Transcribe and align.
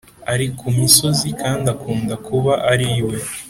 ari 0.31 0.45
ku 0.57 0.65
misozi 0.77 1.27
kandi 1.41 1.65
akunda 1.73 2.13
kuba 2.27 2.53
ari 2.71 2.87
iwe 3.01 3.17